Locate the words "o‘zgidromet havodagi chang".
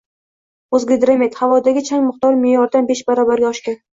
0.77-2.03